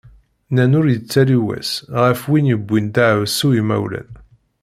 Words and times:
Nnan 0.49 0.77
ur 0.79 0.85
yettali 0.89 1.37
wass, 1.45 1.71
ɣef 2.01 2.21
win 2.29 2.49
yewwin 2.51 2.87
daεwessu 2.95 3.47
imawlan. 3.61 4.09